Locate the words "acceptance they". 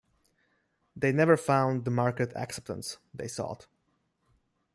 2.35-3.27